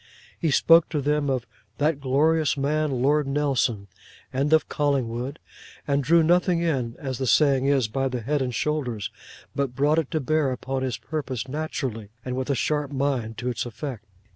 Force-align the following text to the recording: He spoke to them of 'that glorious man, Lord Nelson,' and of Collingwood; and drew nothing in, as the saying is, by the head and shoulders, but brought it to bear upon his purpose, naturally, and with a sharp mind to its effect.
He 0.39 0.49
spoke 0.49 0.89
to 0.89 0.99
them 0.99 1.29
of 1.29 1.45
'that 1.77 2.01
glorious 2.01 2.57
man, 2.57 2.89
Lord 3.03 3.27
Nelson,' 3.27 3.87
and 4.33 4.51
of 4.51 4.67
Collingwood; 4.67 5.37
and 5.87 6.03
drew 6.03 6.23
nothing 6.23 6.59
in, 6.59 6.95
as 6.97 7.19
the 7.19 7.27
saying 7.27 7.67
is, 7.67 7.87
by 7.87 8.07
the 8.07 8.21
head 8.21 8.41
and 8.41 8.55
shoulders, 8.55 9.11
but 9.55 9.75
brought 9.75 9.99
it 9.99 10.09
to 10.09 10.19
bear 10.19 10.51
upon 10.51 10.81
his 10.81 10.97
purpose, 10.97 11.47
naturally, 11.47 12.09
and 12.25 12.35
with 12.35 12.49
a 12.49 12.55
sharp 12.55 12.91
mind 12.91 13.37
to 13.37 13.49
its 13.49 13.63
effect. 13.63 14.05